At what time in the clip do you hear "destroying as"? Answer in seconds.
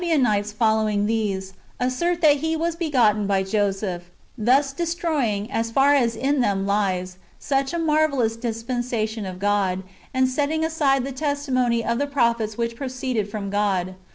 4.73-5.69